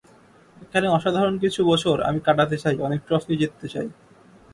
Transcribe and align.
এখানে 0.57 0.87
অসাধারণ 0.87 1.35
কিছু 1.43 1.61
বছর 1.65 1.95
আমি 2.01 2.19
কাটাতে 2.27 2.57
চাই, 2.63 2.75
অনেক 2.87 2.99
ট্রফি 3.07 3.33
জিততে 3.41 3.67
চাই। 3.73 3.87